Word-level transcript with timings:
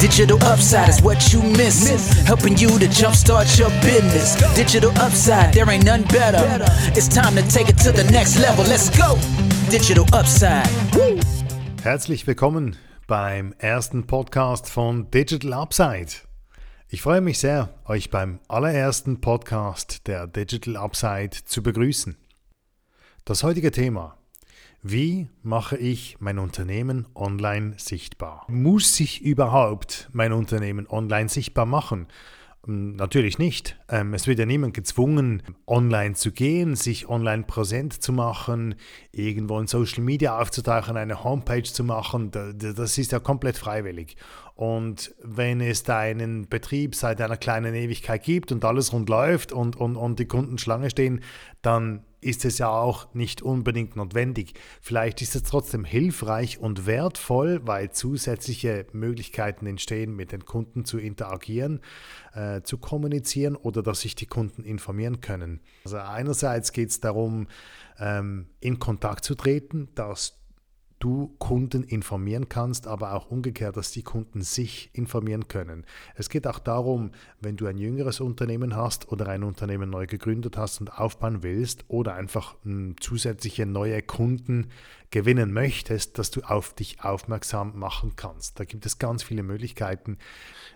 Digital 0.00 0.38
upside 0.44 0.88
is 0.88 1.02
what 1.02 1.32
you 1.32 1.42
miss. 1.42 1.88
Helping 2.24 2.56
you 2.56 2.68
to 2.78 2.86
jumpstart 2.86 3.58
your 3.58 3.70
business. 3.82 4.36
Digital 4.54 4.92
upside, 4.92 5.52
there 5.52 5.68
ain't 5.68 5.84
none 5.84 6.04
better. 6.04 6.38
It's 6.94 7.08
time 7.08 7.34
to 7.34 7.42
take 7.48 7.68
it 7.68 7.76
to 7.78 7.90
the 7.90 8.04
next 8.12 8.38
level. 8.38 8.64
Let's 8.64 8.90
go. 8.96 9.18
Digital 9.70 10.04
upside. 10.12 10.68
Herzlich 11.82 12.28
willkommen 12.28 12.76
beim 13.08 13.52
ersten 13.58 14.06
Podcast 14.06 14.70
von 14.70 15.10
Digital 15.10 15.52
Upside. 15.52 16.12
Ich 16.88 17.02
freue 17.02 17.20
mich 17.20 17.40
sehr, 17.40 17.70
euch 17.84 18.08
beim 18.08 18.38
allerersten 18.46 19.20
Podcast 19.20 20.06
der 20.06 20.28
Digital 20.28 20.76
Upside 20.76 21.30
zu 21.44 21.60
begrüßen. 21.60 22.16
Das 23.24 23.42
heutige 23.42 23.72
Thema 23.72 24.17
wie 24.90 25.28
mache 25.42 25.76
ich 25.76 26.16
mein 26.18 26.38
Unternehmen 26.38 27.06
online 27.14 27.74
sichtbar? 27.76 28.46
Muss 28.48 28.98
ich 29.00 29.22
überhaupt 29.22 30.08
mein 30.12 30.32
Unternehmen 30.32 30.86
online 30.88 31.28
sichtbar 31.28 31.66
machen? 31.66 32.06
Hm, 32.64 32.96
natürlich 32.96 33.38
nicht. 33.38 33.78
Ähm, 33.88 34.14
es 34.14 34.26
wird 34.26 34.38
ja 34.38 34.46
niemand 34.46 34.74
gezwungen, 34.74 35.42
online 35.66 36.14
zu 36.14 36.32
gehen, 36.32 36.74
sich 36.74 37.08
online 37.08 37.42
präsent 37.42 38.02
zu 38.02 38.12
machen, 38.12 38.76
irgendwo 39.12 39.60
in 39.60 39.66
Social 39.66 40.02
Media 40.02 40.38
aufzutauchen, 40.40 40.96
eine 40.96 41.22
Homepage 41.22 41.62
zu 41.62 41.84
machen. 41.84 42.30
Das 42.30 42.98
ist 42.98 43.12
ja 43.12 43.20
komplett 43.20 43.58
freiwillig. 43.58 44.16
Und 44.54 45.14
wenn 45.22 45.60
es 45.60 45.82
deinen 45.82 46.48
Betrieb 46.48 46.94
seit 46.94 47.20
einer 47.20 47.36
kleinen 47.36 47.74
Ewigkeit 47.74 48.22
gibt 48.22 48.52
und 48.52 48.64
alles 48.64 48.92
rund 48.92 49.08
läuft 49.08 49.52
und, 49.52 49.76
und, 49.76 49.96
und 49.96 50.18
die 50.18 50.26
Kunden 50.26 50.58
Schlange 50.58 50.90
stehen, 50.90 51.20
dann 51.62 52.04
ist 52.20 52.44
es 52.44 52.58
ja 52.58 52.68
auch 52.68 53.14
nicht 53.14 53.42
unbedingt 53.42 53.96
notwendig. 53.96 54.54
Vielleicht 54.80 55.22
ist 55.22 55.34
es 55.36 55.42
trotzdem 55.44 55.84
hilfreich 55.84 56.58
und 56.58 56.86
wertvoll, 56.86 57.60
weil 57.64 57.90
zusätzliche 57.90 58.86
Möglichkeiten 58.92 59.66
entstehen, 59.66 60.16
mit 60.16 60.32
den 60.32 60.44
Kunden 60.44 60.84
zu 60.84 60.98
interagieren, 60.98 61.80
äh, 62.34 62.62
zu 62.62 62.78
kommunizieren 62.78 63.56
oder 63.56 63.82
dass 63.82 64.00
sich 64.00 64.14
die 64.14 64.26
Kunden 64.26 64.64
informieren 64.64 65.20
können. 65.20 65.60
Also 65.84 65.98
einerseits 65.98 66.72
geht 66.72 66.90
es 66.90 67.00
darum, 67.00 67.46
ähm, 67.98 68.46
in 68.60 68.78
Kontakt 68.78 69.24
zu 69.24 69.34
treten, 69.34 69.88
dass 69.94 70.37
du 70.98 71.34
Kunden 71.38 71.84
informieren 71.84 72.48
kannst, 72.48 72.86
aber 72.86 73.14
auch 73.14 73.30
umgekehrt, 73.30 73.76
dass 73.76 73.92
die 73.92 74.02
Kunden 74.02 74.42
sich 74.42 74.90
informieren 74.92 75.48
können. 75.48 75.84
Es 76.14 76.28
geht 76.28 76.46
auch 76.46 76.58
darum, 76.58 77.12
wenn 77.40 77.56
du 77.56 77.66
ein 77.66 77.78
jüngeres 77.78 78.20
Unternehmen 78.20 78.74
hast 78.74 79.10
oder 79.12 79.28
ein 79.28 79.44
Unternehmen 79.44 79.90
neu 79.90 80.06
gegründet 80.06 80.56
hast 80.56 80.80
und 80.80 80.98
aufbauen 80.98 81.42
willst 81.42 81.84
oder 81.88 82.14
einfach 82.14 82.56
hm, 82.64 82.96
zusätzliche 83.00 83.66
neue 83.66 84.02
Kunden 84.02 84.68
gewinnen 85.10 85.52
möchtest, 85.52 86.18
dass 86.18 86.30
du 86.30 86.42
auf 86.42 86.74
dich 86.74 87.02
aufmerksam 87.02 87.78
machen 87.78 88.14
kannst. 88.16 88.58
Da 88.58 88.64
gibt 88.64 88.84
es 88.84 88.98
ganz 88.98 89.22
viele 89.22 89.42
Möglichkeiten. 89.42 90.18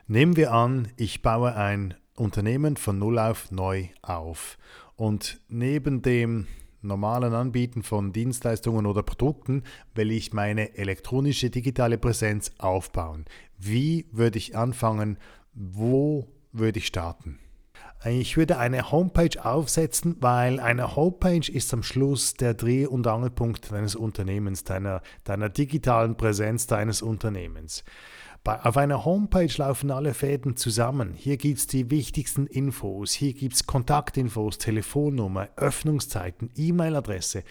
Nehmen 0.06 0.36
wir 0.36 0.52
an, 0.52 0.88
ich 0.96 1.22
baue 1.22 1.54
ein 1.54 1.94
Unternehmen 2.14 2.76
von 2.76 2.98
Null 2.98 3.18
auf 3.18 3.50
neu 3.50 3.88
auf. 4.02 4.58
Und 4.96 5.40
neben 5.48 6.02
dem 6.02 6.46
normalen 6.82 7.32
Anbieten 7.34 7.82
von 7.82 8.12
Dienstleistungen 8.12 8.86
oder 8.86 9.02
Produkten 9.02 9.62
will 9.94 10.10
ich 10.10 10.32
meine 10.32 10.76
elektronische 10.76 11.50
digitale 11.50 11.98
Präsenz 11.98 12.52
aufbauen. 12.58 13.24
Wie 13.58 14.06
würde 14.12 14.38
ich 14.38 14.56
anfangen? 14.56 15.18
Wo 15.54 16.28
würde 16.52 16.78
ich 16.78 16.86
starten? 16.86 17.38
Ich 18.04 18.36
würde 18.36 18.58
eine 18.58 18.90
Homepage 18.90 19.44
aufsetzen, 19.44 20.16
weil 20.20 20.58
eine 20.58 20.96
Homepage 20.96 21.48
ist 21.48 21.72
am 21.72 21.84
Schluss 21.84 22.34
der 22.34 22.54
Dreh- 22.54 22.86
und 22.86 23.06
Angelpunkt 23.06 23.70
deines 23.70 23.94
Unternehmens, 23.94 24.64
deiner, 24.64 25.02
deiner 25.22 25.48
digitalen 25.48 26.16
Präsenz 26.16 26.66
deines 26.66 27.00
Unternehmens. 27.00 27.84
Bei, 28.44 28.60
auf 28.64 28.76
einer 28.76 29.04
Homepage 29.04 29.52
laufen 29.56 29.92
alle 29.92 30.14
Fäden 30.14 30.56
zusammen. 30.56 31.14
Hier 31.14 31.36
gibt 31.36 31.58
es 31.58 31.66
die 31.68 31.90
wichtigsten 31.90 32.48
Infos, 32.48 33.12
hier 33.12 33.34
gibt 33.34 33.54
es 33.54 33.66
Kontaktinfos, 33.66 34.58
Telefonnummer, 34.58 35.48
Öffnungszeiten, 35.54 36.50
E-Mail-Adresse, 36.56 37.44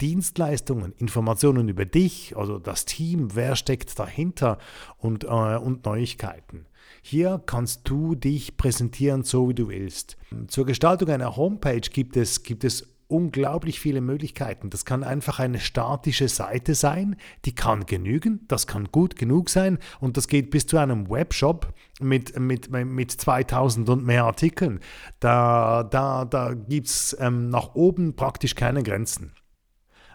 Dienstleistungen, 0.00 0.94
Informationen 0.96 1.68
über 1.68 1.84
dich, 1.84 2.34
also 2.34 2.58
das 2.58 2.86
Team, 2.86 3.34
wer 3.34 3.56
steckt 3.56 3.98
dahinter 3.98 4.56
und, 4.96 5.24
äh, 5.24 5.26
und 5.26 5.84
Neuigkeiten. 5.84 6.64
Hier 7.02 7.42
kannst 7.44 7.86
du 7.88 8.14
dich 8.14 8.56
präsentieren, 8.56 9.24
so 9.24 9.50
wie 9.50 9.54
du 9.54 9.68
willst. 9.68 10.16
Zur 10.46 10.64
Gestaltung 10.64 11.10
einer 11.10 11.36
Homepage 11.36 11.80
gibt 11.80 12.16
es, 12.16 12.42
gibt 12.42 12.64
es 12.64 12.88
unglaublich 13.08 13.80
viele 13.80 14.00
Möglichkeiten. 14.00 14.70
Das 14.70 14.84
kann 14.84 15.02
einfach 15.02 15.38
eine 15.38 15.58
statische 15.58 16.28
Seite 16.28 16.74
sein, 16.74 17.16
die 17.44 17.54
kann 17.54 17.86
genügen, 17.86 18.44
das 18.48 18.66
kann 18.66 18.88
gut 18.92 19.16
genug 19.16 19.50
sein 19.50 19.78
und 19.98 20.16
das 20.16 20.28
geht 20.28 20.50
bis 20.50 20.66
zu 20.66 20.76
einem 20.76 21.10
Webshop 21.10 21.72
mit, 22.00 22.38
mit, 22.38 22.70
mit 22.70 23.10
2000 23.10 23.88
und 23.88 24.04
mehr 24.04 24.24
Artikeln. 24.24 24.80
Da, 25.20 25.82
da, 25.82 26.24
da 26.24 26.54
gibt 26.54 26.86
es 26.86 27.16
ähm, 27.18 27.48
nach 27.48 27.74
oben 27.74 28.14
praktisch 28.14 28.54
keine 28.54 28.82
Grenzen. 28.82 29.32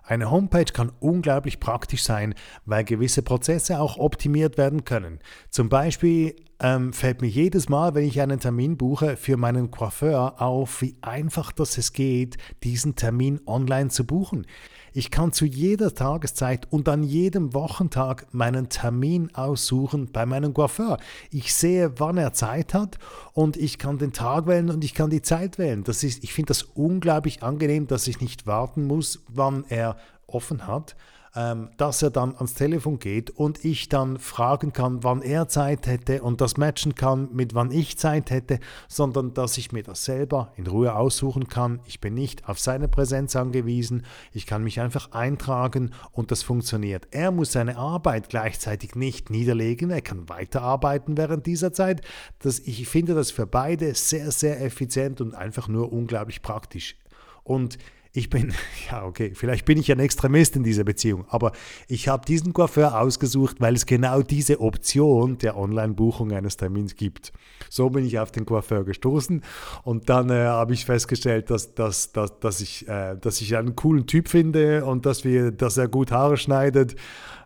Eine 0.06 0.30
Homepage 0.30 0.66
kann 0.66 0.92
unglaublich 1.00 1.62
praktisch 1.62 2.03
sein, 2.03 2.36
weil 2.66 2.84
gewisse 2.84 3.22
Prozesse 3.22 3.80
auch 3.80 3.98
optimiert 3.98 4.58
werden 4.58 4.84
können. 4.84 5.20
Zum 5.50 5.70
Beispiel 5.70 6.36
ähm, 6.63 6.94
fällt 6.94 7.22
mir 7.22 7.28
jedes 7.28 7.68
Mal, 7.68 7.94
wenn 7.94 8.06
ich 8.06 8.22
einen 8.22 8.40
Termin 8.40 8.78
buche 8.78 9.18
für 9.18 9.35
meinen 9.35 9.69
Coiffeur 9.69 10.41
auf, 10.41 10.81
wie 10.81 10.96
einfach 11.01 11.51
das 11.51 11.78
es 11.78 11.91
geht, 11.91 12.38
diesen 12.63 12.96
Termin 12.96 13.41
online 13.46 13.90
zu 13.90 14.06
buchen. 14.06 14.47
Ich 14.94 15.12
kann 15.12 15.34
zu 15.34 15.46
jeder 15.46 15.94
Tageszeit 15.94 16.68
und 16.72 16.88
an 16.88 17.03
jedem 17.03 17.53
Wochentag 17.53 18.28
meinen 18.31 18.69
Termin 18.69 19.34
aussuchen 19.34 20.12
bei 20.13 20.25
meinem 20.25 20.53
Coiffeur. 20.53 21.00
Ich 21.31 21.53
sehe, 21.53 22.00
wann 22.00 22.18
er 22.18 22.31
Zeit 22.31 22.73
hat 22.73 22.97
und 23.34 23.57
ich 23.57 23.78
kann 23.78 23.97
den 23.97 24.13
Tag 24.13 24.47
wählen 24.47 24.69
und 24.69 24.85
ich 24.85 24.94
kann 24.94 25.09
die 25.09 25.22
Zeit 25.22 25.57
wählen. 25.57 25.84
Das 25.84 26.03
ist, 26.03 26.23
ich 26.23 26.31
finde 26.31 26.50
das 26.50 26.63
unglaublich 26.63 27.44
angenehm, 27.44 27.88
dass 27.88 28.07
ich 28.07 28.22
nicht 28.22 28.47
warten 28.47 28.85
muss, 28.85 29.22
wann 29.28 29.66
er 29.68 29.97
offen 30.28 30.66
hat, 30.66 30.96
ähm, 31.36 31.70
dass 31.78 32.02
er 32.02 32.12
dann 32.12 32.36
ans 32.36 32.54
Telefon 32.54 33.00
geht 33.00 33.32
und 33.32 33.66
ich 33.66 33.90
dann 33.90 34.20
fragen 34.20 34.72
kann, 34.72 35.04
wann 35.04 35.22
er 35.22 35.48
Zeit 35.48 35.88
hätte 35.88 36.22
und 36.22 36.42
das 36.42 36.58
matchen 36.58 36.96
kann 36.96 37.30
mit 37.34 37.56
wann 37.56 37.72
ich 37.72 37.98
Zeit 37.98 38.30
hätte, 38.30 38.60
sondern 38.88 39.34
dass 39.34 39.58
ich 39.58 39.72
mir 39.72 39.84
das 39.84 40.06
selber 40.06 40.54
in 40.58 40.68
Ruhe 40.68 40.96
aussuchen 40.96 41.48
kann. 41.48 41.80
Ich 41.86 42.00
bin 42.00 42.14
nicht 42.14 42.48
auf 42.48 42.60
seine 42.60 42.88
Präsenz 42.88 43.36
angewiesen, 43.36 44.06
ich 44.32 44.46
kann 44.46 44.64
mich 44.64 44.80
einfach 44.80 45.12
eintragen 45.12 45.92
und 46.12 46.30
das 46.30 46.44
funktioniert. 46.44 47.08
Er 47.12 47.32
muss 47.32 47.52
seine 47.52 47.78
Arbeit 47.78 48.30
gleichzeitig 48.30 48.96
nicht 48.96 49.30
niederlegen, 49.30 49.90
er 49.90 50.02
kann 50.02 50.30
weiterarbeiten 50.30 51.18
während 51.18 51.46
dieser 51.48 51.74
Zeit. 51.74 52.02
Das, 52.40 52.60
ich 52.60 52.88
finde 52.88 53.16
das 53.16 53.32
für 53.32 53.48
beide 53.48 53.96
sehr, 53.96 54.32
sehr 54.32 54.62
effizient 54.62 55.20
und 55.20 55.34
einfach 55.34 55.68
nur 55.68 55.92
unglaublich 55.92 56.42
praktisch. 56.42 56.96
Und 57.44 57.78
ich 58.13 58.29
bin, 58.29 58.53
ja 58.91 59.03
okay, 59.06 59.34
vielleicht 59.34 59.66
bin 59.66 59.78
ich 59.79 59.91
ein 59.91 60.00
Extremist 60.00 60.56
in 60.56 60.63
dieser 60.63 60.84
Beziehung, 60.84 61.25
aber 61.29 61.51
ich 61.88 62.07
habe 62.07 62.25
diesen 62.25 62.53
Coiffeur 62.53 63.00
ausgesucht, 63.00 63.57
weil 63.59 63.74
es 63.74 63.85
genau 63.85 64.22
diese 64.22 64.62
Option 64.62 65.38
der 65.40 65.57
Online-Buchung 65.57 66.31
eines 66.31 66.56
Termins 66.57 66.96
gibt. 66.96 67.34
So 67.69 67.90
bin 67.90 68.06
ich 68.06 68.19
auf 68.19 68.31
den 68.31 68.46
Coiffeur 68.46 68.84
gestoßen 68.84 69.41
und 69.84 70.09
dann 70.09 70.29
äh, 70.29 70.46
habe 70.46 70.73
ich 70.73 70.85
festgestellt, 70.85 71.50
dass, 71.50 71.73
dass, 71.73 72.12
dass, 72.12 72.40
dass, 72.40 72.62
ich, 72.62 72.88
äh, 72.88 73.18
dass 73.19 73.41
ich 73.41 73.57
einen 73.57 73.75
coolen 73.75 74.06
Typ 74.06 74.29
finde 74.29 74.85
und 74.85 75.06
dass, 75.06 75.23
wir, 75.23 75.52
dass 75.52 75.78
er 75.78 75.88
gut 75.88 76.12
Haare 76.12 76.38
schneidet. 76.38 76.96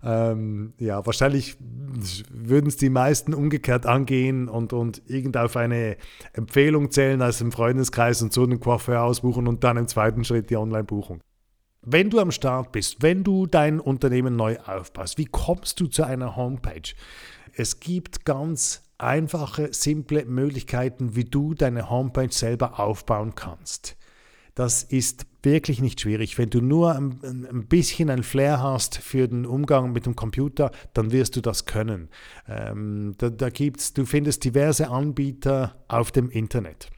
Ähm, 0.03 0.73
ja, 0.77 1.05
wahrscheinlich 1.05 1.57
würden 2.31 2.67
es 2.67 2.77
die 2.77 2.89
meisten 2.89 3.33
umgekehrt 3.33 3.85
angehen 3.85 4.47
und, 4.47 4.73
und 4.73 5.01
irgend 5.07 5.37
auf 5.37 5.57
eine 5.57 5.97
Empfehlung 6.33 6.91
zählen 6.91 7.21
als 7.21 7.41
im 7.41 7.51
Freundeskreis 7.51 8.21
und 8.21 8.31
so 8.31 8.43
einen 8.43 8.59
Coiffeur 8.59 9.01
ausbuchen 9.01 9.47
und 9.47 9.63
dann 9.63 9.77
im 9.77 9.87
zweiten 9.87 10.23
Schritt 10.23 10.49
die 10.49 10.56
Online-Buchung. 10.59 11.21
Wenn 11.81 12.09
du 12.09 12.19
am 12.19 12.31
Start 12.31 12.71
bist, 12.71 13.01
wenn 13.01 13.23
du 13.23 13.45
dein 13.45 13.79
Unternehmen 13.79 14.35
neu 14.35 14.57
aufbaust, 14.59 15.17
wie 15.17 15.25
kommst 15.25 15.79
du 15.79 15.87
zu 15.87 16.03
einer 16.03 16.35
Homepage? 16.35 16.93
Es 17.53 17.79
gibt 17.79 18.25
ganz 18.25 18.83
einfache, 18.97 19.69
simple 19.71 20.25
Möglichkeiten, 20.25 21.15
wie 21.15 21.25
du 21.25 21.53
deine 21.53 21.89
Homepage 21.89 22.31
selber 22.31 22.79
aufbauen 22.79 23.35
kannst. 23.35 23.95
Das 24.55 24.81
ist 24.81 25.27
wirklich 25.43 25.81
nicht 25.81 26.01
schwierig. 26.01 26.37
Wenn 26.37 26.49
du 26.49 26.61
nur 26.61 26.95
ein, 26.95 27.19
ein, 27.23 27.67
bisschen 27.67 28.09
ein 28.09 28.23
Flair 28.23 28.61
hast 28.61 28.97
für 28.97 29.27
den 29.27 29.45
Umgang 29.45 29.91
mit 29.91 30.07
dem 30.07 30.15
Computer, 30.15 30.71
dann 30.93 31.11
wirst 31.11 31.35
du 31.35 31.41
das 31.41 31.65
können. 31.65 32.09
Ähm, 32.47 33.13
da, 33.19 33.29
da 33.29 33.49
gibt's, 33.49 33.93
du 33.93 34.05
findest 34.05 34.43
diverse 34.43 34.89
Anbieter 34.89 35.85
auf 35.87 36.11
dem 36.11 36.29
Internet. 36.31 36.89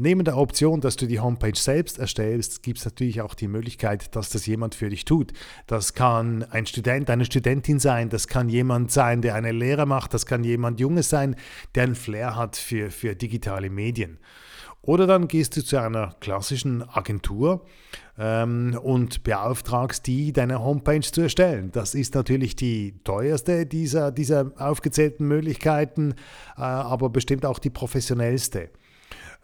Neben 0.00 0.22
der 0.22 0.36
Option, 0.36 0.80
dass 0.80 0.94
du 0.94 1.06
die 1.06 1.18
Homepage 1.18 1.58
selbst 1.58 1.98
erstellst, 1.98 2.62
gibt 2.62 2.78
es 2.78 2.84
natürlich 2.84 3.20
auch 3.20 3.34
die 3.34 3.48
Möglichkeit, 3.48 4.14
dass 4.14 4.30
das 4.30 4.46
jemand 4.46 4.76
für 4.76 4.90
dich 4.90 5.04
tut. 5.04 5.32
Das 5.66 5.92
kann 5.92 6.44
ein 6.44 6.66
Student, 6.66 7.10
eine 7.10 7.24
Studentin 7.24 7.80
sein, 7.80 8.08
das 8.08 8.28
kann 8.28 8.48
jemand 8.48 8.92
sein, 8.92 9.22
der 9.22 9.34
eine 9.34 9.50
Lehre 9.50 9.86
macht, 9.86 10.14
das 10.14 10.24
kann 10.24 10.44
jemand 10.44 10.78
Junges 10.78 11.08
sein, 11.10 11.34
der 11.74 11.82
ein 11.82 11.96
Flair 11.96 12.36
hat 12.36 12.54
für, 12.54 12.92
für 12.92 13.16
digitale 13.16 13.70
Medien. 13.70 14.18
Oder 14.82 15.08
dann 15.08 15.26
gehst 15.26 15.56
du 15.56 15.64
zu 15.64 15.78
einer 15.78 16.14
klassischen 16.20 16.88
Agentur 16.88 17.66
ähm, 18.16 18.78
und 18.80 19.24
beauftragst 19.24 20.06
die, 20.06 20.32
deine 20.32 20.60
Homepage 20.60 21.00
zu 21.00 21.22
erstellen. 21.22 21.72
Das 21.72 21.96
ist 21.96 22.14
natürlich 22.14 22.54
die 22.54 22.94
teuerste 23.02 23.66
dieser, 23.66 24.12
dieser 24.12 24.52
aufgezählten 24.58 25.26
Möglichkeiten, 25.26 26.12
äh, 26.56 26.60
aber 26.60 27.10
bestimmt 27.10 27.44
auch 27.44 27.58
die 27.58 27.70
professionellste. 27.70 28.70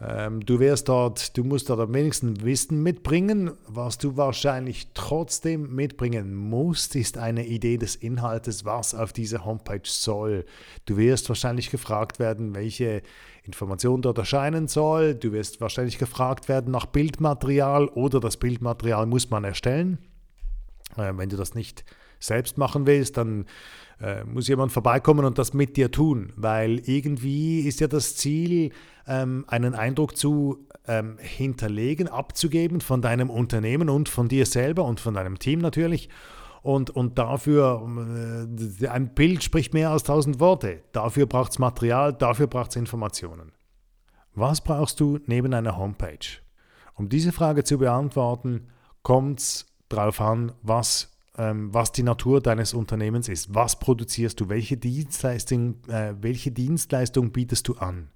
Ähm, 0.00 0.44
du 0.44 0.58
wirst 0.58 0.88
dort, 0.88 1.36
du 1.36 1.44
musst 1.44 1.70
dort 1.70 1.80
am 1.80 1.94
wenigsten 1.94 2.42
Wissen 2.42 2.82
mitbringen. 2.82 3.52
Was 3.68 3.98
du 3.98 4.16
wahrscheinlich 4.16 4.88
trotzdem 4.92 5.74
mitbringen 5.74 6.34
musst, 6.34 6.96
ist 6.96 7.16
eine 7.16 7.46
Idee 7.46 7.78
des 7.78 7.94
Inhaltes, 7.94 8.64
was 8.64 8.94
auf 8.94 9.12
dieser 9.12 9.44
Homepage 9.44 9.80
soll. 9.84 10.44
Du 10.86 10.96
wirst 10.96 11.28
wahrscheinlich 11.28 11.70
gefragt 11.70 12.18
werden, 12.18 12.54
welche 12.54 13.02
Information 13.44 14.02
dort 14.02 14.18
erscheinen 14.18 14.66
soll. 14.66 15.14
Du 15.14 15.32
wirst 15.32 15.60
wahrscheinlich 15.60 15.98
gefragt 15.98 16.48
werden 16.48 16.72
nach 16.72 16.86
Bildmaterial 16.86 17.86
oder 17.88 18.18
das 18.18 18.36
Bildmaterial 18.36 19.06
muss 19.06 19.30
man 19.30 19.44
erstellen. 19.44 19.98
Äh, 20.96 21.12
wenn 21.16 21.28
du 21.28 21.36
das 21.36 21.54
nicht 21.54 21.84
selbst 22.18 22.58
machen 22.58 22.86
willst, 22.86 23.16
dann 23.16 23.46
äh, 24.00 24.24
muss 24.24 24.48
jemand 24.48 24.72
vorbeikommen 24.72 25.24
und 25.24 25.38
das 25.38 25.54
mit 25.54 25.76
dir 25.76 25.90
tun, 25.90 26.32
weil 26.36 26.80
irgendwie 26.88 27.60
ist 27.60 27.80
ja 27.80 27.86
das 27.86 28.16
Ziel, 28.16 28.72
ähm, 29.06 29.44
einen 29.48 29.74
Eindruck 29.74 30.16
zu 30.16 30.66
ähm, 30.86 31.18
hinterlegen, 31.18 32.08
abzugeben 32.08 32.80
von 32.80 33.02
deinem 33.02 33.30
Unternehmen 33.30 33.88
und 33.88 34.08
von 34.08 34.28
dir 34.28 34.46
selber 34.46 34.84
und 34.84 35.00
von 35.00 35.14
deinem 35.14 35.38
Team 35.38 35.60
natürlich. 35.60 36.08
Und, 36.62 36.90
und 36.90 37.18
dafür, 37.18 37.86
äh, 38.80 38.88
ein 38.88 39.14
Bild 39.14 39.42
spricht 39.44 39.74
mehr 39.74 39.90
als 39.90 40.04
tausend 40.04 40.40
Worte. 40.40 40.82
Dafür 40.92 41.26
braucht 41.26 41.52
es 41.52 41.58
Material, 41.58 42.14
dafür 42.14 42.46
braucht 42.46 42.70
es 42.70 42.76
Informationen. 42.76 43.52
Was 44.34 44.62
brauchst 44.62 44.98
du 45.00 45.18
neben 45.26 45.52
einer 45.52 45.76
Homepage? 45.76 46.40
Um 46.94 47.08
diese 47.08 47.32
Frage 47.32 47.64
zu 47.64 47.78
beantworten, 47.78 48.68
kommt 49.02 49.40
es 49.40 49.66
darauf 49.88 50.20
an, 50.20 50.52
was 50.62 51.14
ähm, 51.36 51.72
was 51.74 51.92
die 51.92 52.02
Natur 52.02 52.40
deines 52.40 52.74
Unternehmens 52.74 53.28
ist. 53.28 53.54
Was 53.54 53.78
produzierst 53.78 54.40
du? 54.40 54.48
Welche 54.48 54.76
Dienstleistung, 54.76 55.76
äh, 55.88 56.14
welche 56.20 56.52
Dienstleistung 56.52 57.32
bietest 57.32 57.68
du 57.68 57.74
an? 57.74 58.08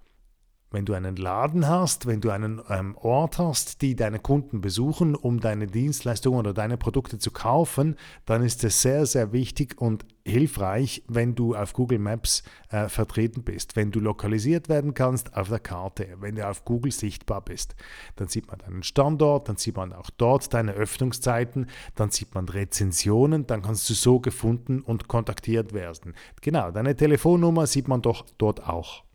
Wenn 0.70 0.84
du 0.84 0.92
einen 0.92 1.16
Laden 1.16 1.66
hast, 1.66 2.06
wenn 2.06 2.20
du 2.20 2.30
einen 2.30 2.60
ähm, 2.68 2.94
Ort 2.96 3.38
hast, 3.38 3.80
die 3.80 3.96
deine 3.96 4.18
Kunden 4.18 4.60
besuchen, 4.60 5.14
um 5.14 5.40
deine 5.40 5.66
Dienstleistungen 5.66 6.40
oder 6.40 6.52
deine 6.52 6.76
Produkte 6.76 7.18
zu 7.18 7.30
kaufen, 7.30 7.96
dann 8.26 8.42
ist 8.42 8.62
es 8.64 8.82
sehr, 8.82 9.06
sehr 9.06 9.32
wichtig 9.32 9.80
und 9.80 10.04
hilfreich, 10.28 11.02
wenn 11.08 11.34
du 11.34 11.54
auf 11.54 11.72
Google 11.72 11.98
Maps 11.98 12.42
äh, 12.70 12.88
vertreten 12.88 13.42
bist, 13.42 13.76
wenn 13.76 13.90
du 13.90 13.98
lokalisiert 13.98 14.68
werden 14.68 14.94
kannst 14.94 15.34
auf 15.34 15.48
der 15.48 15.58
Karte, 15.58 16.06
wenn 16.20 16.36
du 16.36 16.46
auf 16.46 16.64
Google 16.64 16.92
sichtbar 16.92 17.40
bist. 17.40 17.74
Dann 18.16 18.28
sieht 18.28 18.48
man 18.48 18.58
deinen 18.58 18.82
Standort, 18.82 19.48
dann 19.48 19.56
sieht 19.56 19.76
man 19.76 19.92
auch 19.92 20.10
dort 20.10 20.52
deine 20.52 20.72
Öffnungszeiten, 20.72 21.66
dann 21.94 22.10
sieht 22.10 22.34
man 22.34 22.48
Rezensionen, 22.48 23.46
dann 23.46 23.62
kannst 23.62 23.88
du 23.88 23.94
so 23.94 24.20
gefunden 24.20 24.80
und 24.80 25.08
kontaktiert 25.08 25.72
werden. 25.72 26.14
Genau, 26.42 26.70
deine 26.70 26.94
Telefonnummer 26.94 27.66
sieht 27.66 27.88
man 27.88 28.02
doch 28.02 28.26
dort 28.36 28.68
auch. 28.68 29.07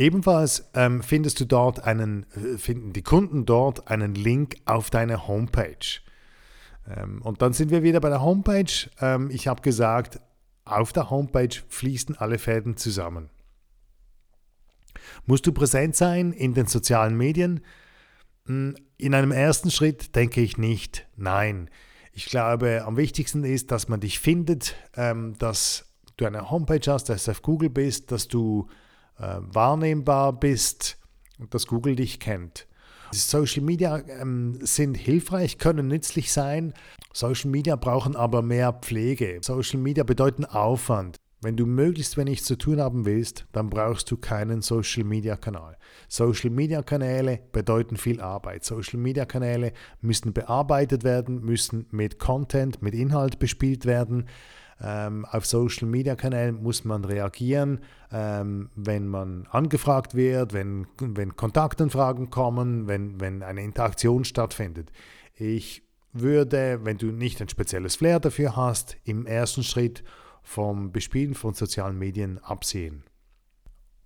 Ebenfalls 0.00 0.70
ähm, 0.72 1.02
findest 1.02 1.40
du 1.40 1.44
dort 1.44 1.84
einen, 1.84 2.24
äh, 2.32 2.56
finden 2.56 2.94
die 2.94 3.02
Kunden 3.02 3.44
dort 3.44 3.88
einen 3.88 4.14
Link 4.14 4.56
auf 4.64 4.88
deine 4.88 5.28
Homepage. 5.28 6.00
Ähm, 6.88 7.20
und 7.20 7.42
dann 7.42 7.52
sind 7.52 7.70
wir 7.70 7.82
wieder 7.82 8.00
bei 8.00 8.08
der 8.08 8.22
Homepage. 8.22 8.88
Ähm, 9.02 9.28
ich 9.30 9.46
habe 9.46 9.60
gesagt, 9.60 10.18
auf 10.64 10.94
der 10.94 11.10
Homepage 11.10 11.54
fließen 11.68 12.16
alle 12.16 12.38
Fäden 12.38 12.78
zusammen. 12.78 13.28
Musst 15.26 15.46
du 15.46 15.52
präsent 15.52 15.94
sein 15.94 16.32
in 16.32 16.54
den 16.54 16.64
sozialen 16.64 17.14
Medien? 17.14 17.60
Hm, 18.46 18.76
in 18.96 19.12
einem 19.12 19.32
ersten 19.32 19.70
Schritt 19.70 20.16
denke 20.16 20.40
ich 20.40 20.56
nicht, 20.56 21.06
nein. 21.16 21.68
Ich 22.14 22.24
glaube, 22.24 22.84
am 22.86 22.96
wichtigsten 22.96 23.44
ist, 23.44 23.70
dass 23.70 23.88
man 23.88 24.00
dich 24.00 24.18
findet, 24.18 24.76
ähm, 24.96 25.36
dass 25.36 25.92
du 26.16 26.24
eine 26.24 26.50
Homepage 26.50 26.90
hast, 26.90 27.10
dass 27.10 27.24
du 27.24 27.32
auf 27.32 27.42
Google 27.42 27.68
bist, 27.68 28.10
dass 28.12 28.28
du 28.28 28.66
äh, 29.20 29.36
wahrnehmbar 29.40 30.32
bist 30.32 30.98
und 31.38 31.54
dass 31.54 31.66
Google 31.66 31.96
dich 31.96 32.20
kennt. 32.20 32.66
Social 33.12 33.62
Media 33.62 33.98
ähm, 34.20 34.58
sind 34.60 34.96
hilfreich, 34.96 35.58
können 35.58 35.88
nützlich 35.88 36.32
sein. 36.32 36.74
Social 37.12 37.50
Media 37.50 37.74
brauchen 37.76 38.14
aber 38.14 38.40
mehr 38.40 38.72
Pflege. 38.72 39.40
Social 39.42 39.80
Media 39.80 40.04
bedeuten 40.04 40.44
Aufwand. 40.44 41.16
Wenn 41.42 41.56
du 41.56 41.64
möglichst 41.64 42.18
wenig 42.18 42.44
zu 42.44 42.56
tun 42.56 42.80
haben 42.80 43.06
willst, 43.06 43.46
dann 43.52 43.70
brauchst 43.70 44.10
du 44.10 44.18
keinen 44.18 44.60
Social 44.60 45.04
Media 45.04 45.36
Kanal. 45.36 45.78
Social 46.06 46.50
Media 46.50 46.82
Kanäle 46.82 47.40
bedeuten 47.50 47.96
viel 47.96 48.20
Arbeit. 48.20 48.62
Social 48.64 49.00
Media 49.00 49.24
Kanäle 49.24 49.72
müssen 50.02 50.34
bearbeitet 50.34 51.02
werden, 51.02 51.40
müssen 51.40 51.86
mit 51.92 52.18
Content, 52.18 52.82
mit 52.82 52.94
Inhalt 52.94 53.38
bespielt 53.38 53.86
werden. 53.86 54.28
Ähm, 54.82 55.26
auf 55.26 55.44
Social 55.44 55.86
Media 55.86 56.16
Kanälen 56.16 56.62
muss 56.62 56.84
man 56.84 57.04
reagieren, 57.04 57.80
ähm, 58.10 58.70
wenn 58.74 59.06
man 59.06 59.46
angefragt 59.50 60.14
wird, 60.14 60.52
wenn, 60.52 60.86
wenn 60.98 61.36
Kontaktanfragen 61.36 62.30
kommen, 62.30 62.86
wenn, 62.86 63.20
wenn 63.20 63.42
eine 63.42 63.62
Interaktion 63.62 64.24
stattfindet. 64.24 64.90
Ich 65.36 65.82
würde, 66.12 66.80
wenn 66.82 66.98
du 66.98 67.06
nicht 67.06 67.40
ein 67.40 67.48
spezielles 67.48 67.96
Flair 67.96 68.20
dafür 68.20 68.56
hast, 68.56 68.96
im 69.04 69.26
ersten 69.26 69.62
Schritt 69.62 70.02
vom 70.42 70.92
Bespielen 70.92 71.34
von 71.34 71.54
sozialen 71.54 71.98
Medien 71.98 72.38
absehen. 72.38 73.04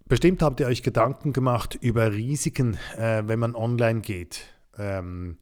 Bestimmt 0.07 0.43
habt 0.43 0.61
ihr 0.61 0.67
euch 0.67 0.83
Gedanken 0.83 1.33
gemacht 1.33 1.79
über 1.81 2.13
Risiken, 2.13 2.77
äh, 2.99 3.23
wenn 3.27 3.39
man 3.39 3.55
online 3.55 4.01
geht. 4.01 4.45
Ähm, 4.77 5.39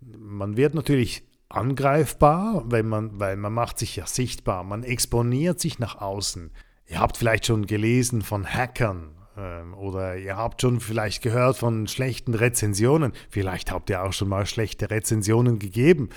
man 0.00 0.56
wird 0.56 0.74
natürlich 0.74 1.25
angreifbar, 1.48 2.64
wenn 2.66 2.88
man, 2.88 3.20
weil 3.20 3.36
man 3.36 3.52
macht 3.52 3.78
sich 3.78 3.96
ja 3.96 4.06
sichtbar, 4.06 4.64
man 4.64 4.82
exponiert 4.82 5.60
sich 5.60 5.78
nach 5.78 6.00
außen. 6.00 6.50
Ihr 6.88 7.00
habt 7.00 7.16
vielleicht 7.16 7.46
schon 7.46 7.66
gelesen 7.66 8.22
von 8.22 8.46
Hackern 8.46 9.16
ähm, 9.36 9.74
oder 9.74 10.16
ihr 10.16 10.36
habt 10.36 10.62
schon 10.62 10.80
vielleicht 10.80 11.22
gehört 11.22 11.56
von 11.56 11.86
schlechten 11.86 12.34
Rezensionen. 12.34 13.12
Vielleicht 13.28 13.70
habt 13.70 13.90
ihr 13.90 14.02
auch 14.02 14.12
schon 14.12 14.28
mal 14.28 14.46
schlechte 14.46 14.90
Rezensionen 14.90 15.58
gegeben. 15.58 16.10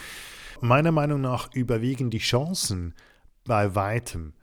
Meiner 0.62 0.92
Meinung 0.92 1.22
nach 1.22 1.54
überwiegen 1.54 2.10
die 2.10 2.20
Chancen 2.20 2.94
bei 3.46 3.76
weitem. 3.76 4.34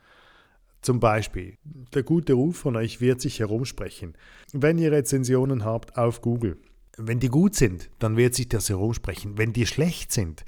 Zum 0.82 1.00
Beispiel, 1.00 1.56
der 1.94 2.04
gute 2.04 2.34
Ruf 2.34 2.58
von 2.58 2.76
euch 2.76 3.00
wird 3.00 3.20
sich 3.20 3.40
herumsprechen. 3.40 4.14
Wenn 4.52 4.78
ihr 4.78 4.92
Rezensionen 4.92 5.64
habt 5.64 5.98
auf 5.98 6.22
Google, 6.22 6.58
wenn 6.96 7.18
die 7.18 7.28
gut 7.28 7.54
sind, 7.54 7.90
dann 7.98 8.16
wird 8.16 8.34
sich 8.34 8.48
das 8.48 8.68
herumsprechen. 8.68 9.36
Wenn 9.36 9.52
die 9.52 9.66
schlecht 9.66 10.12
sind, 10.12 10.44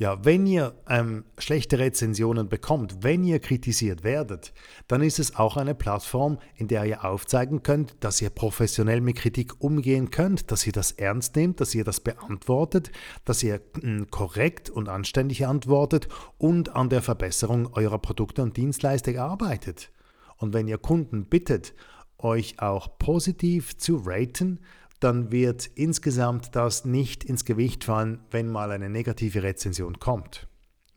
ja, 0.00 0.24
wenn 0.24 0.46
ihr 0.46 0.72
ähm, 0.88 1.24
schlechte 1.36 1.78
Rezensionen 1.78 2.48
bekommt, 2.48 3.02
wenn 3.02 3.22
ihr 3.22 3.38
kritisiert 3.38 4.02
werdet, 4.02 4.54
dann 4.88 5.02
ist 5.02 5.18
es 5.18 5.36
auch 5.36 5.58
eine 5.58 5.74
Plattform, 5.74 6.38
in 6.56 6.68
der 6.68 6.86
ihr 6.86 7.04
aufzeigen 7.04 7.62
könnt, 7.62 7.96
dass 8.00 8.22
ihr 8.22 8.30
professionell 8.30 9.02
mit 9.02 9.16
Kritik 9.16 9.62
umgehen 9.62 10.10
könnt, 10.10 10.50
dass 10.50 10.66
ihr 10.66 10.72
das 10.72 10.92
ernst 10.92 11.36
nehmt, 11.36 11.60
dass 11.60 11.74
ihr 11.74 11.84
das 11.84 12.00
beantwortet, 12.00 12.90
dass 13.26 13.42
ihr 13.42 13.56
äh, 13.82 14.06
korrekt 14.10 14.70
und 14.70 14.88
anständig 14.88 15.46
antwortet 15.46 16.08
und 16.38 16.74
an 16.74 16.88
der 16.88 17.02
Verbesserung 17.02 17.70
eurer 17.74 17.98
Produkte 17.98 18.42
und 18.42 18.56
Dienstleistungen 18.56 19.20
arbeitet. 19.20 19.90
Und 20.38 20.54
wenn 20.54 20.66
ihr 20.66 20.78
Kunden 20.78 21.26
bittet, 21.26 21.74
euch 22.16 22.58
auch 22.58 22.96
positiv 22.98 23.76
zu 23.76 24.02
raten, 24.06 24.60
dann 25.00 25.32
wird 25.32 25.66
insgesamt 25.74 26.54
das 26.54 26.84
nicht 26.84 27.24
ins 27.24 27.44
Gewicht 27.44 27.84
fallen, 27.84 28.20
wenn 28.30 28.48
mal 28.48 28.70
eine 28.70 28.90
negative 28.90 29.42
Rezension 29.42 29.98
kommt. 29.98 30.46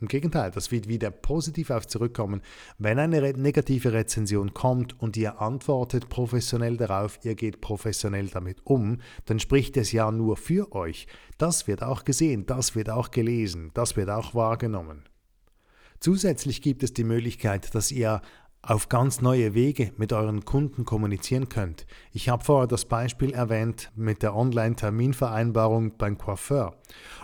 Im 0.03 0.09
Gegenteil, 0.09 0.51
das 0.51 0.69
wird 0.69 0.89
wieder 0.89 1.11
positiv 1.11 1.69
auf 1.69 1.87
zurückkommen. 1.87 2.41
Wenn 2.77 2.99
eine 2.99 3.21
negative 3.21 3.93
Rezension 3.93 4.53
kommt 4.53 4.99
und 4.99 5.15
ihr 5.15 5.39
antwortet 5.39 6.09
professionell 6.09 6.75
darauf, 6.75 7.19
ihr 7.23 7.35
geht 7.35 7.61
professionell 7.61 8.27
damit 8.27 8.57
um, 8.65 8.97
dann 9.23 9.39
spricht 9.39 9.77
es 9.77 9.93
ja 9.93 10.11
nur 10.11 10.35
für 10.35 10.73
euch. 10.73 11.07
Das 11.37 11.67
wird 11.67 11.83
auch 11.83 12.03
gesehen, 12.03 12.45
das 12.45 12.75
wird 12.75 12.89
auch 12.89 13.11
gelesen, 13.11 13.71
das 13.75 13.95
wird 13.95 14.09
auch 14.09 14.35
wahrgenommen. 14.35 15.03
Zusätzlich 16.01 16.61
gibt 16.61 16.83
es 16.83 16.91
die 16.91 17.05
Möglichkeit, 17.05 17.73
dass 17.73 17.89
ihr 17.89 18.21
auf 18.65 18.87
ganz 18.87 19.21
neue 19.21 19.53
Wege 19.53 19.91
mit 19.97 20.13
euren 20.13 20.45
Kunden 20.45 20.85
kommunizieren 20.85 21.49
könnt. 21.49 21.85
Ich 22.13 22.29
habe 22.29 22.45
vorher 22.45 22.67
das 22.67 22.85
Beispiel 22.85 23.33
erwähnt 23.33 23.91
mit 23.95 24.23
der 24.23 24.35
Online-Terminvereinbarung 24.35 25.97
beim 25.97 26.17
Coiffeur. 26.17 26.77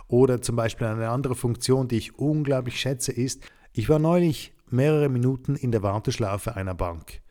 Oder 0.10 0.42
zum 0.42 0.58
Beispiel 0.58 0.88
eine 0.88 1.10
andere 1.10 1.36
Funktion, 1.36 1.88
die 1.88 1.98
ich 1.98 2.20
unglaublich 2.20 2.80
schätze, 2.80 3.14
ist, 3.14 3.42
ich 3.72 3.88
war 3.88 4.00
neulich 4.00 4.54
mehrere 4.70 5.08
Minuten 5.08 5.56
in 5.56 5.72
der 5.72 5.82
Warteschlaufe 5.82 6.56
einer 6.58 6.76
Bank. 6.76 7.22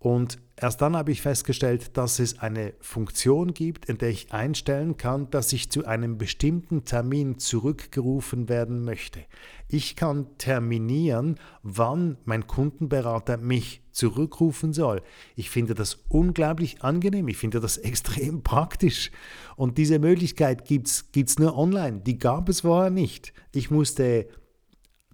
Und 0.00 0.38
erst 0.56 0.80
dann 0.80 0.96
habe 0.96 1.12
ich 1.12 1.20
festgestellt, 1.20 1.98
dass 1.98 2.20
es 2.20 2.38
eine 2.38 2.72
Funktion 2.80 3.52
gibt, 3.52 3.84
in 3.84 3.98
der 3.98 4.08
ich 4.08 4.32
einstellen 4.32 4.96
kann, 4.96 5.28
dass 5.28 5.52
ich 5.52 5.70
zu 5.70 5.84
einem 5.84 6.16
bestimmten 6.16 6.86
Termin 6.86 7.38
zurückgerufen 7.38 8.48
werden 8.48 8.82
möchte. 8.82 9.20
Ich 9.68 9.96
kann 9.96 10.26
terminieren, 10.38 11.38
wann 11.62 12.16
mein 12.24 12.46
Kundenberater 12.46 13.36
mich 13.36 13.82
zurückrufen 13.92 14.72
soll. 14.72 15.02
Ich 15.36 15.50
finde 15.50 15.74
das 15.74 15.98
unglaublich 16.08 16.82
angenehm, 16.82 17.28
ich 17.28 17.36
finde 17.36 17.60
das 17.60 17.76
extrem 17.76 18.42
praktisch. 18.42 19.10
Und 19.54 19.76
diese 19.76 19.98
Möglichkeit 19.98 20.64
gibt 20.64 20.88
es 20.88 21.38
nur 21.38 21.58
online, 21.58 22.00
die 22.00 22.18
gab 22.18 22.48
es 22.48 22.62
vorher 22.62 22.90
nicht. 22.90 23.34
Ich 23.52 23.70
musste 23.70 24.28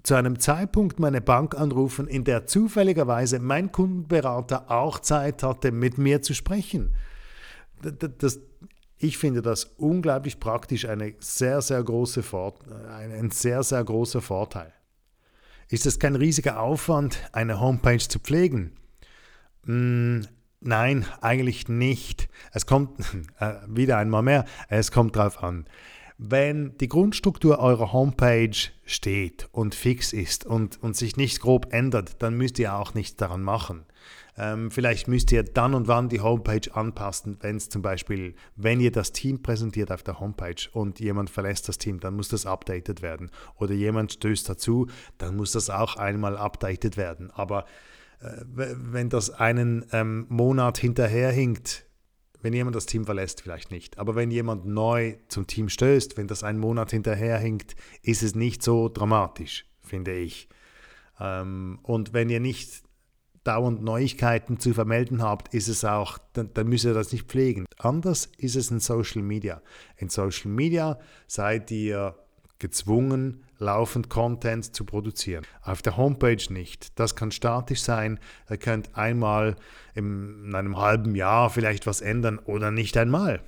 zu 0.07 0.15
einem 0.15 0.39
Zeitpunkt 0.39 1.01
meine 1.01 1.21
Bank 1.21 1.57
anrufen, 1.57 2.07
in 2.07 2.23
der 2.23 2.47
zufälligerweise 2.47 3.41
mein 3.41 3.73
Kundenberater 3.73 4.71
auch 4.71 5.01
Zeit 5.01 5.43
hatte, 5.43 5.73
mit 5.73 5.99
mir 5.99 6.23
zu 6.23 6.33
sprechen. 6.33 6.95
Das, 7.83 8.39
ich 8.99 9.19
finde 9.19 9.43
das 9.43 9.65
unglaublich 9.65 10.39
praktisch, 10.39 10.87
eine 10.87 11.15
sehr, 11.19 11.61
sehr 11.61 11.83
große 11.83 12.23
ein 12.89 13.31
sehr, 13.33 13.65
sehr 13.65 13.83
großer 13.83 14.23
Vorteil. 14.23 14.73
Ist 15.69 15.87
es 15.87 15.99
kein 15.99 16.15
riesiger 16.15 16.61
Aufwand, 16.61 17.19
eine 17.33 17.59
Homepage 17.61 17.99
zu 17.99 18.21
pflegen? 18.21 18.77
Hm, 19.65 20.25
nein, 20.61 21.05
eigentlich 21.21 21.69
nicht. 21.69 22.29
Es 22.53 22.67
kommt 22.67 23.01
äh, 23.41 23.55
wieder 23.67 23.99
einmal 23.99 24.23
mehr, 24.23 24.45
es 24.69 24.93
kommt 24.93 25.17
darauf 25.17 25.43
an. 25.43 25.67
Wenn 26.19 26.79
die 26.79 26.89
Grundstruktur 26.89 27.59
eurer 27.59 27.93
Homepage 27.93 28.57
steht 28.87 29.49
und 29.53 29.75
fix 29.75 30.15
ist 30.15 30.47
und, 30.47 30.83
und 30.83 30.97
sich 30.97 31.17
nicht 31.17 31.41
grob 31.41 31.73
ändert, 31.73 32.23
dann 32.23 32.37
müsst 32.37 32.59
ihr 32.59 32.75
auch 32.75 32.95
nichts 32.95 33.17
daran 33.17 33.43
machen. 33.43 33.85
Ähm, 34.39 34.71
vielleicht 34.71 35.09
müsst 35.09 35.33
ihr 35.33 35.43
dann 35.43 35.75
und 35.75 35.89
wann 35.89 36.09
die 36.09 36.21
Homepage 36.21 36.75
anpassen, 36.75 37.37
wenn 37.41 37.57
es 37.57 37.69
zum 37.69 37.83
Beispiel, 37.83 38.35
wenn 38.55 38.81
ihr 38.81 38.93
das 38.93 39.13
Team 39.13 39.43
präsentiert 39.43 39.91
auf 39.91 40.03
der 40.03 40.21
Homepage 40.21 40.69
und 40.73 41.01
jemand 41.01 41.31
verlässt 41.31 41.69
das 41.69 41.79
Team, 41.79 42.01
dann 42.01 42.17
muss 42.17 42.29
das 42.29 42.47
updated 42.47 43.03
werden. 43.03 43.31
Oder 43.57 43.75
jemand 43.75 44.13
stößt 44.13 44.49
dazu, 44.49 44.87
dann 45.19 45.37
muss 45.37 45.53
das 45.53 45.69
auch 45.71 45.97
einmal 45.97 46.37
updated 46.37 46.97
werden. 46.97 47.31
Aber 47.31 47.65
äh, 48.21 48.29
wenn 48.55 49.09
das 49.09 49.31
einen 49.31 49.87
ähm, 49.93 50.27
Monat 50.29 50.79
hinterherhinkt, 50.79 51.86
wenn 52.47 52.53
jemand 52.53 52.77
das 52.77 52.87
Team 52.87 53.05
verlässt, 53.05 53.43
vielleicht 53.43 53.73
nicht. 53.73 53.99
Aber 53.99 54.15
wenn 54.15 54.31
jemand 54.31 54.67
neu 54.67 55.17
zum 55.27 55.49
Team 55.49 55.69
stößt, 55.69 56.17
wenn 56.17 56.29
das 56.29 56.45
einen 56.45 56.61
Monat 56.61 56.93
hinterherhinkt, 56.93 57.75
ist 58.03 58.23
es 58.23 58.37
nicht 58.37 58.63
so 58.63 58.89
dramatisch, 58.89 59.67
finde 59.83 60.15
ich. 60.15 60.49
Ähm, 61.19 61.81
und 61.83 62.13
wenn 62.13 62.31
ihr 62.31 62.39
nicht 62.39 62.85
dauernd 63.43 63.83
Neuigkeiten 63.83 64.61
zu 64.61 64.75
vermelden 64.75 65.23
habt, 65.23 65.53
ist 65.55 65.67
es 65.67 65.85
auch, 65.85 66.19
dann, 66.35 66.55
dann 66.55 66.69
müsst 66.69 66.85
ihr 66.85 66.95
das 66.95 67.11
nicht 67.11 67.27
pflegen. 67.27 67.67
Anders 67.79 68.31
ist 68.39 68.55
es 68.55 68.71
in 68.71 68.79
Social 68.79 69.23
Media. 69.23 69.61
In 69.97 70.09
Social 70.09 70.53
Media 70.53 71.01
seid 71.27 71.73
ihr 71.73 72.15
gezwungen, 72.59 73.45
laufend 73.59 74.09
Content 74.09 74.75
zu 74.75 74.85
produzieren. 74.85 75.45
Auf 75.63 75.83
der 75.83 75.97
Homepage 75.97 76.53
nicht. 76.53 76.99
Das 76.99 77.17
kann 77.17 77.31
statisch 77.31 77.83
sein. 77.83 78.19
Ihr 78.51 78.57
könnt 78.57 78.97
einmal 78.97 79.57
in 79.95 80.55
einem 80.55 80.77
halben 80.79 81.15
Jahr 81.15 81.51
vielleicht 81.51 81.87
was 81.87 82.01
ändern 82.01 82.39
oder 82.39 82.71
nicht 82.71 82.97
einmal. 82.97 83.41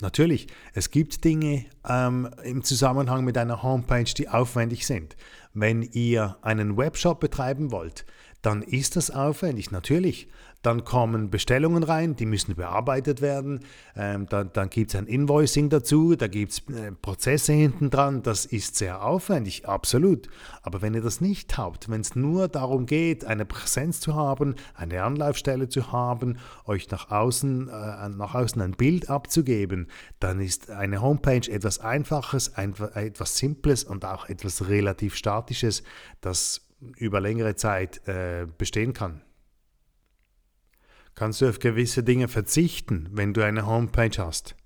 Natürlich, 0.00 0.48
es 0.74 0.90
gibt 0.90 1.22
Dinge 1.22 1.66
ähm, 1.88 2.28
im 2.42 2.64
Zusammenhang 2.64 3.24
mit 3.24 3.38
einer 3.38 3.62
Homepage, 3.62 4.04
die 4.04 4.28
aufwendig 4.28 4.86
sind. 4.86 5.16
Wenn 5.54 5.82
ihr 5.82 6.38
einen 6.42 6.76
Webshop 6.76 7.20
betreiben 7.20 7.70
wollt, 7.70 8.04
dann 8.40 8.62
ist 8.62 8.96
das 8.96 9.10
aufwendig, 9.10 9.70
natürlich. 9.70 10.28
Dann 10.62 10.84
kommen 10.84 11.30
Bestellungen 11.30 11.82
rein, 11.82 12.16
die 12.16 12.26
müssen 12.26 12.54
bearbeitet 12.54 13.20
werden. 13.20 13.60
Ähm, 13.96 14.26
dann 14.26 14.50
dann 14.52 14.70
gibt 14.70 14.94
es 14.94 14.96
ein 14.96 15.06
Invoicing 15.06 15.70
dazu, 15.70 16.14
da 16.14 16.28
gibt 16.28 16.52
es 16.52 16.58
äh, 16.74 16.92
Prozesse 16.92 17.52
hinten 17.52 17.90
dran. 17.90 18.22
Das 18.22 18.44
ist 18.46 18.76
sehr 18.76 19.04
aufwendig, 19.04 19.68
absolut. 19.68 20.28
Aber 20.62 20.82
wenn 20.82 20.94
ihr 20.94 21.02
das 21.02 21.20
nicht 21.20 21.58
habt, 21.58 21.90
wenn 21.90 22.00
es 22.00 22.14
nur 22.14 22.48
darum 22.48 22.86
geht, 22.86 23.24
eine 23.24 23.44
Präsenz 23.44 24.00
zu 24.00 24.14
haben, 24.14 24.54
eine 24.74 25.02
Anlaufstelle 25.02 25.68
zu 25.68 25.90
haben, 25.90 26.38
euch 26.64 26.90
nach 26.90 27.10
außen, 27.10 27.68
äh, 27.68 28.08
nach 28.10 28.34
außen 28.34 28.62
ein 28.62 28.72
Bild 28.72 29.10
abzugeben, 29.10 29.88
dann 30.20 30.40
ist 30.40 30.70
eine 30.70 31.02
Homepage 31.02 31.50
etwas 31.50 31.80
Einfaches, 31.80 32.54
ein, 32.56 32.74
etwas 32.94 33.36
Simples 33.36 33.84
und 33.84 34.04
auch 34.04 34.28
etwas 34.28 34.68
relativ 34.68 35.16
Statisches, 35.16 35.82
das 36.20 36.68
über 36.96 37.20
längere 37.20 37.56
Zeit 37.56 38.06
äh, 38.06 38.46
bestehen 38.58 38.92
kann. 38.92 39.22
Kannst 41.14 41.40
du 41.40 41.48
auf 41.48 41.58
gewisse 41.58 42.02
Dinge 42.02 42.28
verzichten, 42.28 43.08
wenn 43.12 43.34
du 43.34 43.44
eine 43.44 43.66
Homepage 43.66 44.16
hast? 44.18 44.56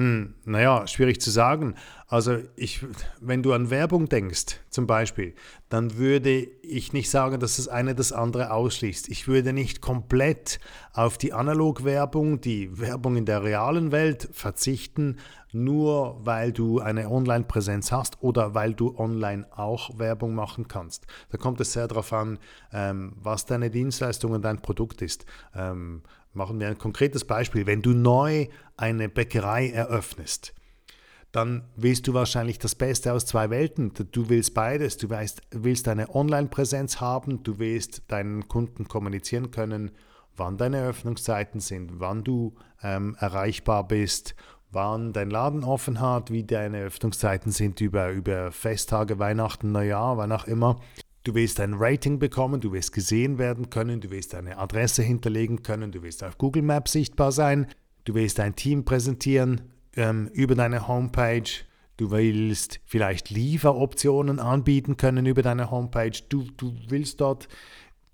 Hm, 0.00 0.32
naja, 0.46 0.86
schwierig 0.86 1.20
zu 1.20 1.30
sagen. 1.30 1.74
Also 2.08 2.38
ich, 2.56 2.82
wenn 3.20 3.42
du 3.42 3.52
an 3.52 3.68
Werbung 3.68 4.08
denkst, 4.08 4.58
zum 4.70 4.86
Beispiel, 4.86 5.34
dann 5.68 5.98
würde 5.98 6.48
ich 6.62 6.94
nicht 6.94 7.10
sagen, 7.10 7.38
dass 7.38 7.56
das 7.56 7.68
eine 7.68 7.94
das 7.94 8.10
andere 8.10 8.50
ausschließt. 8.50 9.10
Ich 9.10 9.28
würde 9.28 9.52
nicht 9.52 9.82
komplett 9.82 10.58
auf 10.94 11.18
die 11.18 11.34
Analogwerbung, 11.34 12.40
die 12.40 12.80
Werbung 12.80 13.16
in 13.16 13.26
der 13.26 13.44
realen 13.44 13.92
Welt 13.92 14.30
verzichten, 14.32 15.18
nur 15.52 16.24
weil 16.24 16.52
du 16.52 16.80
eine 16.80 17.10
Online-Präsenz 17.10 17.92
hast 17.92 18.22
oder 18.22 18.54
weil 18.54 18.72
du 18.72 18.96
online 18.96 19.46
auch 19.50 19.98
Werbung 19.98 20.34
machen 20.34 20.66
kannst. 20.66 21.06
Da 21.28 21.36
kommt 21.36 21.60
es 21.60 21.74
sehr 21.74 21.88
darauf 21.88 22.10
an, 22.14 22.38
ähm, 22.72 23.12
was 23.16 23.44
deine 23.44 23.70
Dienstleistung 23.70 24.32
und 24.32 24.46
dein 24.46 24.62
Produkt 24.62 25.02
ist. 25.02 25.26
Machen 26.32 26.60
wir 26.60 26.68
ein 26.68 26.78
konkretes 26.78 27.24
Beispiel. 27.24 27.66
Wenn 27.66 27.82
du 27.82 27.90
neu 27.90 28.46
eine 28.76 29.08
Bäckerei 29.08 29.70
eröffnest, 29.70 30.54
dann 31.32 31.64
willst 31.76 32.08
du 32.08 32.14
wahrscheinlich 32.14 32.58
das 32.58 32.74
Beste 32.74 33.12
aus 33.12 33.26
zwei 33.26 33.50
Welten. 33.50 33.92
Du 34.12 34.28
willst 34.28 34.54
beides. 34.54 34.96
Du 34.96 35.08
weißt, 35.08 35.42
willst 35.50 35.88
eine 35.88 36.14
Online-Präsenz 36.14 37.00
haben, 37.00 37.42
du 37.42 37.58
willst 37.58 38.02
deinen 38.08 38.48
Kunden 38.48 38.88
kommunizieren 38.88 39.50
können, 39.50 39.92
wann 40.36 40.56
deine 40.56 40.82
Öffnungszeiten 40.82 41.60
sind, 41.60 42.00
wann 42.00 42.24
du 42.24 42.54
ähm, 42.82 43.16
erreichbar 43.18 43.86
bist, 43.86 44.34
wann 44.70 45.12
dein 45.12 45.30
Laden 45.30 45.64
offen 45.64 46.00
hat, 46.00 46.30
wie 46.30 46.44
deine 46.44 46.82
Öffnungszeiten 46.82 47.52
sind 47.52 47.80
über, 47.80 48.10
über 48.10 48.50
Festtage, 48.52 49.18
Weihnachten, 49.18 49.72
Neujahr, 49.72 50.16
wann 50.16 50.32
auch 50.32 50.46
immer. 50.46 50.80
Du 51.22 51.34
willst 51.34 51.60
ein 51.60 51.74
Rating 51.74 52.18
bekommen, 52.18 52.60
du 52.60 52.72
willst 52.72 52.92
gesehen 52.92 53.38
werden 53.38 53.68
können, 53.68 54.00
du 54.00 54.10
willst 54.10 54.34
eine 54.34 54.56
Adresse 54.56 55.02
hinterlegen 55.02 55.62
können, 55.62 55.92
du 55.92 56.02
willst 56.02 56.24
auf 56.24 56.38
Google 56.38 56.62
Maps 56.62 56.92
sichtbar 56.92 57.30
sein, 57.30 57.66
du 58.04 58.14
willst 58.14 58.40
ein 58.40 58.56
Team 58.56 58.86
präsentieren, 58.86 59.60
ähm, 59.96 60.28
über 60.32 60.54
deine 60.54 60.88
Homepage. 60.88 61.50
Du 61.98 62.10
willst 62.10 62.80
vielleicht 62.86 63.28
Lieferoptionen 63.28 64.38
anbieten 64.38 64.96
können 64.96 65.26
über 65.26 65.42
deine 65.42 65.70
Homepage. 65.70 66.18
Du, 66.30 66.46
du 66.56 66.74
willst 66.88 67.20
dort 67.20 67.48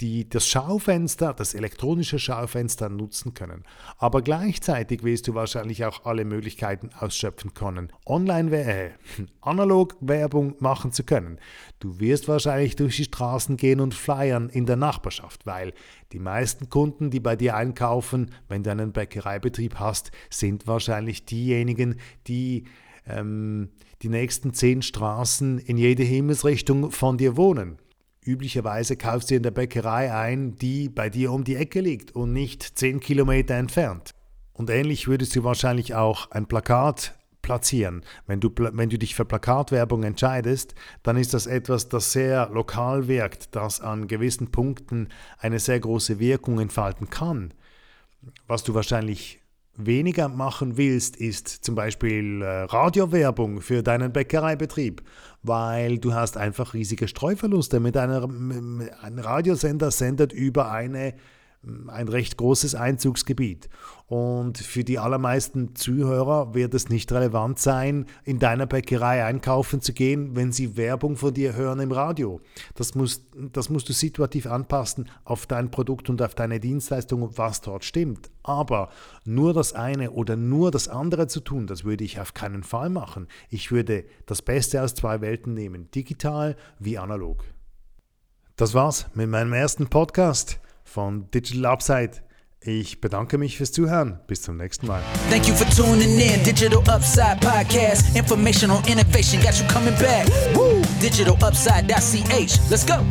die 0.00 0.28
das 0.28 0.46
Schaufenster, 0.46 1.32
das 1.32 1.54
elektronische 1.54 2.18
Schaufenster 2.18 2.88
nutzen 2.88 3.32
können. 3.34 3.64
Aber 3.98 4.22
gleichzeitig 4.22 5.02
wirst 5.02 5.26
du 5.28 5.34
wahrscheinlich 5.34 5.84
auch 5.84 6.04
alle 6.04 6.24
Möglichkeiten 6.24 6.90
ausschöpfen 6.98 7.54
können, 7.54 7.92
online 8.04 8.54
äh, 8.56 8.90
analog 9.40 9.96
Werbung 10.00 10.54
machen 10.58 10.92
zu 10.92 11.04
können. 11.04 11.38
Du 11.80 11.98
wirst 11.98 12.28
wahrscheinlich 12.28 12.76
durch 12.76 12.96
die 12.96 13.04
Straßen 13.04 13.56
gehen 13.56 13.80
und 13.80 13.94
flyern 13.94 14.50
in 14.50 14.66
der 14.66 14.76
Nachbarschaft, 14.76 15.46
weil 15.46 15.72
die 16.12 16.18
meisten 16.18 16.68
Kunden, 16.68 17.10
die 17.10 17.20
bei 17.20 17.36
dir 17.36 17.56
einkaufen, 17.56 18.32
wenn 18.48 18.62
du 18.62 18.70
einen 18.70 18.92
Bäckereibetrieb 18.92 19.76
hast, 19.76 20.10
sind 20.30 20.66
wahrscheinlich 20.66 21.24
diejenigen, 21.24 21.96
die 22.26 22.64
ähm, 23.06 23.70
die 24.02 24.08
nächsten 24.08 24.52
zehn 24.52 24.82
Straßen 24.82 25.58
in 25.58 25.78
jede 25.78 26.02
Himmelsrichtung 26.02 26.90
von 26.90 27.16
dir 27.16 27.36
wohnen. 27.36 27.78
Üblicherweise 28.26 28.96
kaufst 28.96 29.30
du 29.30 29.36
in 29.36 29.44
der 29.44 29.52
Bäckerei 29.52 30.12
ein, 30.12 30.56
die 30.56 30.88
bei 30.88 31.08
dir 31.08 31.30
um 31.30 31.44
die 31.44 31.54
Ecke 31.54 31.80
liegt 31.80 32.10
und 32.16 32.32
nicht 32.32 32.62
10 32.76 32.98
Kilometer 32.98 33.54
entfernt. 33.54 34.10
Und 34.52 34.68
ähnlich 34.68 35.06
würdest 35.06 35.36
du 35.36 35.44
wahrscheinlich 35.44 35.94
auch 35.94 36.32
ein 36.32 36.46
Plakat 36.46 37.14
platzieren. 37.40 38.02
Wenn 38.26 38.40
du, 38.40 38.50
wenn 38.56 38.90
du 38.90 38.98
dich 38.98 39.14
für 39.14 39.24
Plakatwerbung 39.24 40.02
entscheidest, 40.02 40.74
dann 41.04 41.16
ist 41.16 41.34
das 41.34 41.46
etwas, 41.46 41.88
das 41.88 42.10
sehr 42.10 42.48
lokal 42.48 43.06
wirkt, 43.06 43.54
das 43.54 43.80
an 43.80 44.08
gewissen 44.08 44.50
Punkten 44.50 45.10
eine 45.38 45.60
sehr 45.60 45.78
große 45.78 46.18
Wirkung 46.18 46.58
entfalten 46.58 47.08
kann. 47.08 47.54
Was 48.48 48.64
du 48.64 48.74
wahrscheinlich 48.74 49.38
weniger 49.76 50.28
machen 50.28 50.76
willst, 50.76 51.16
ist 51.16 51.48
zum 51.48 51.74
Beispiel 51.74 52.42
äh, 52.42 52.62
Radiowerbung 52.62 53.60
für 53.60 53.82
deinen 53.82 54.12
Bäckereibetrieb, 54.12 55.02
weil 55.42 55.98
du 55.98 56.14
hast 56.14 56.36
einfach 56.36 56.74
riesige 56.74 57.08
Streuverluste. 57.08 57.80
Mit 57.80 57.96
einer, 57.96 58.24
ein 58.24 59.18
Radiosender 59.18 59.90
sendet 59.90 60.32
über 60.32 60.70
eine 60.70 61.14
ein 61.88 62.08
recht 62.08 62.36
großes 62.36 62.74
Einzugsgebiet. 62.74 63.68
Und 64.08 64.58
für 64.58 64.84
die 64.84 65.00
allermeisten 65.00 65.74
Zuhörer 65.74 66.54
wird 66.54 66.74
es 66.74 66.88
nicht 66.88 67.10
relevant 67.10 67.58
sein, 67.58 68.06
in 68.24 68.38
deiner 68.38 68.66
Bäckerei 68.66 69.24
einkaufen 69.24 69.80
zu 69.80 69.92
gehen, 69.92 70.36
wenn 70.36 70.52
sie 70.52 70.76
Werbung 70.76 71.16
von 71.16 71.34
dir 71.34 71.54
hören 71.54 71.80
im 71.80 71.90
Radio. 71.90 72.40
Das 72.76 72.94
musst, 72.94 73.24
das 73.34 73.68
musst 73.68 73.88
du 73.88 73.92
situativ 73.92 74.46
anpassen 74.46 75.08
auf 75.24 75.46
dein 75.46 75.72
Produkt 75.72 76.08
und 76.08 76.22
auf 76.22 76.36
deine 76.36 76.60
Dienstleistung, 76.60 77.36
was 77.36 77.62
dort 77.62 77.84
stimmt. 77.84 78.30
Aber 78.44 78.90
nur 79.24 79.52
das 79.52 79.72
eine 79.72 80.12
oder 80.12 80.36
nur 80.36 80.70
das 80.70 80.86
andere 80.86 81.26
zu 81.26 81.40
tun, 81.40 81.66
das 81.66 81.84
würde 81.84 82.04
ich 82.04 82.20
auf 82.20 82.32
keinen 82.32 82.62
Fall 82.62 82.90
machen. 82.90 83.26
Ich 83.50 83.72
würde 83.72 84.04
das 84.26 84.40
Beste 84.40 84.82
aus 84.82 84.94
zwei 84.94 85.20
Welten 85.20 85.52
nehmen, 85.52 85.90
digital 85.90 86.56
wie 86.78 86.96
analog. 86.96 87.42
Das 88.54 88.72
war's 88.72 89.06
mit 89.14 89.28
meinem 89.28 89.52
ersten 89.52 89.88
Podcast 89.88 90.60
von 90.86 91.30
Digital 91.30 91.66
Upside. 91.66 92.22
Ich 92.60 93.00
bedanke 93.00 93.38
mich 93.38 93.58
fürs 93.58 93.70
Zuhören. 93.70 94.18
Bis 94.26 94.42
zum 94.42 94.56
nächsten 94.56 94.86
Mal. 94.86 95.02
Thank 95.30 95.46
you 95.46 95.54
for 95.54 95.68
tuning 95.68 96.18
in. 96.18 96.42
Digital 96.42 96.78
Upside 96.88 97.38
Podcast. 97.40 98.16
Information 98.16 98.70
on 98.70 98.82
innovation 98.88 99.40
got 99.42 99.54
you 99.60 99.66
coming 99.68 99.94
back. 99.98 100.26
Woo! 100.54 100.82
DigitalUpside.ch. 101.00 102.70
Let's 102.70 102.86
go. 102.86 103.04